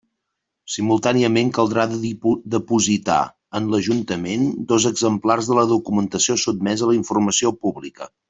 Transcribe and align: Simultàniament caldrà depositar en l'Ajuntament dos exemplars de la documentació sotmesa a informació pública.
Simultàniament 0.75 1.51
caldrà 1.57 1.83
depositar 2.55 3.17
en 3.59 3.69
l'Ajuntament 3.75 4.49
dos 4.73 4.89
exemplars 4.93 5.51
de 5.51 5.59
la 5.59 5.67
documentació 5.75 6.39
sotmesa 6.47 6.91
a 6.91 6.97
informació 7.01 7.53
pública. 7.67 8.11